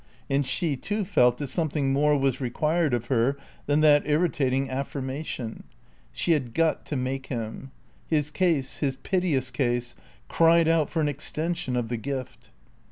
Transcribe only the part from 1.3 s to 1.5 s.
that